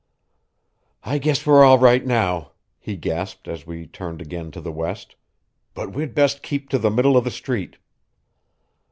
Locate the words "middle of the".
6.89-7.29